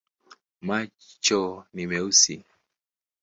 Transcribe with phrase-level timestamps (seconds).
[0.67, 1.41] Macho
[1.73, 2.35] ni meusi.